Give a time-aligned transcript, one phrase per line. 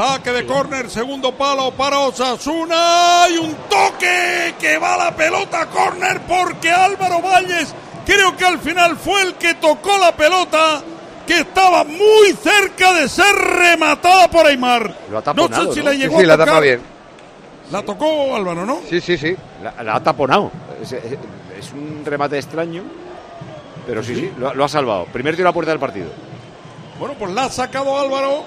[0.00, 3.26] Saque de córner, segundo palo para Osasuna.
[3.30, 7.74] Y un toque que va la pelota a córner porque Álvaro Valles
[8.06, 10.80] creo que al final fue el que tocó la pelota
[11.26, 14.84] que estaba muy cerca de ser rematada por Aymar.
[15.10, 15.84] Lo ha no taponado, sé si ¿no?
[15.84, 16.46] la Sí, llegó sí, a la tocar.
[16.46, 16.80] tapa bien.
[17.70, 18.80] La tocó Álvaro, ¿no?
[18.88, 19.36] Sí, sí, sí.
[19.62, 20.50] La, la ha taponado.
[20.80, 21.04] Es, es-
[21.58, 22.84] es un remate extraño,
[23.86, 25.04] pero sí, sí, lo, ha- lo ha salvado.
[25.12, 26.06] Primer tiro a puerta del partido.
[26.98, 28.44] Bueno, pues la ha sacado Álvaro.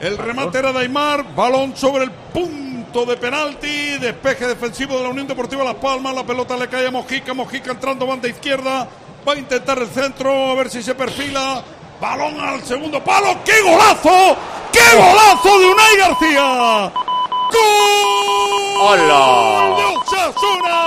[0.00, 1.34] El remate era de Aymar.
[1.34, 3.98] Balón sobre el punto de penalti.
[3.98, 6.14] Despeje defensivo de la Unión Deportiva Las Palmas.
[6.14, 7.32] La pelota le cae a Mojica.
[7.32, 8.88] Mojica entrando banda izquierda.
[9.26, 10.50] Va a intentar el centro.
[10.50, 11.62] A ver si se perfila.
[12.00, 13.38] Balón al segundo palo.
[13.44, 14.36] ¡Qué golazo!
[14.70, 16.92] ¡Qué golazo de Unai García!
[17.52, 18.80] ¡Gol!
[18.82, 19.76] ¡Hola!
[19.76, 20.78] ¡De Osasuna!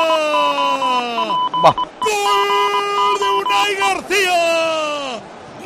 [1.66, 1.76] Va.
[2.00, 5.20] ¡Gol de Unai García!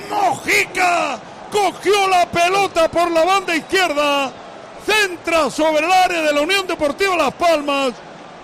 [0.09, 1.20] Mojica
[1.53, 4.31] cogió la pelota por la banda izquierda,
[4.84, 7.94] centra sobre el área de la Unión Deportiva Las Palmas,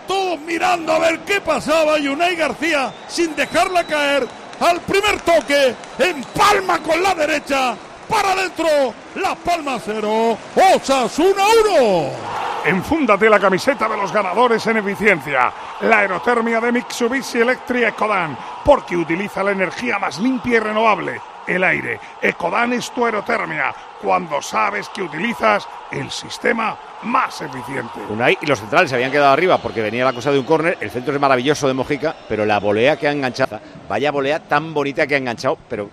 [0.07, 4.27] todos mirando a ver qué pasaba y Unai García, sin dejarla caer,
[4.59, 7.75] al primer toque, empalma con la derecha,
[8.07, 10.37] para adentro, Las Palmas 0,
[10.75, 12.28] Osasuna 1.
[12.65, 15.51] Enfúndate la camiseta de los ganadores en eficiencia.
[15.81, 21.63] La aerotermia de Mitsubishi Electric Ecodan, porque utiliza la energía más limpia y renovable, el
[21.63, 21.99] aire.
[22.21, 28.01] Ecodan es tu aerotermia, cuando sabes que utilizas el sistema más eficiente.
[28.09, 30.77] Unai y los centrales se habían quedado arriba porque venía la cosa de un córner.
[30.81, 34.73] El centro es maravilloso de Mojica, pero la volea que ha enganchado, vaya volea tan
[34.73, 35.89] bonita que ha enganchado, pero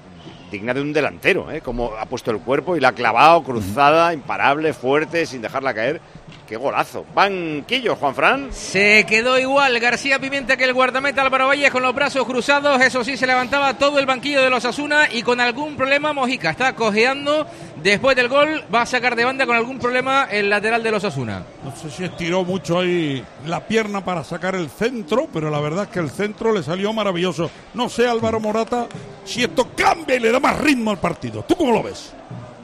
[0.50, 1.60] digna de un delantero, ¿eh?
[1.60, 6.00] como ha puesto el cuerpo y la ha clavado cruzada, imparable, fuerte, sin dejarla caer.
[6.46, 7.04] ¡Qué golazo!
[7.12, 8.48] Banquillo, Juan Fran.
[8.52, 12.80] Se quedó igual García Pimienta que el guardameta Álvaro Valles con los brazos cruzados.
[12.80, 16.50] Eso sí, se levantaba todo el banquillo de los Asuna y con algún problema Mojica.
[16.50, 17.46] Está cojeando
[17.82, 18.62] después del gol.
[18.72, 21.42] Va a sacar de banda con algún problema el lateral de los Asuna.
[21.64, 25.84] No sé si estiró mucho ahí la pierna para sacar el centro, pero la verdad
[25.84, 27.50] es que el centro le salió maravilloso.
[27.74, 28.86] No sé, Álvaro Morata,
[29.24, 31.42] si esto cambia y le da más ritmo al partido.
[31.42, 32.12] ¿Tú cómo lo ves?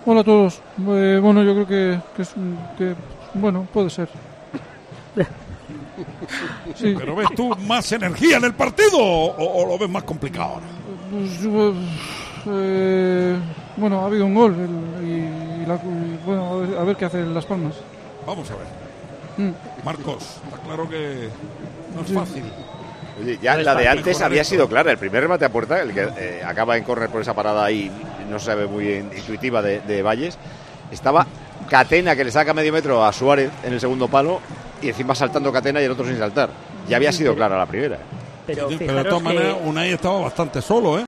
[0.07, 0.61] Hola a todos.
[0.89, 2.95] Eh, bueno, yo creo que, que es un- que,
[3.35, 4.09] bueno, puede ser.
[6.77, 10.55] Sí, ¿Pero ves tú más energía en el partido o, o lo ves más complicado
[10.55, 10.67] ahora?
[11.11, 11.73] pues, eh,
[12.47, 13.37] eh,
[13.77, 16.97] bueno, ha habido un gol el- y, y la- y, bueno, a ver, a ver
[16.97, 17.75] qué hacen Las Palmas.
[18.27, 18.67] Vamos a ver.
[19.49, 19.55] Mm.
[19.85, 21.29] Marcos, está claro que
[21.95, 22.45] no es fácil.
[23.21, 24.91] Oye, ya la de antes había sido clara.
[24.91, 27.91] El primer remate a puerta, el que eh, acaba en córner por esa parada ahí,
[28.31, 30.39] no se ve muy in- intuitiva de, de Valles,
[30.91, 31.27] estaba
[31.69, 34.41] Catena que le saca medio metro a Suárez en el segundo palo
[34.83, 36.51] y encima saltando Catena y el otro sin saltar.
[36.89, 37.99] Ya había sido clara la primera.
[38.47, 41.01] Pero Sí, pero de todas maneras, que- Unai estaba bastante solo, ¿eh?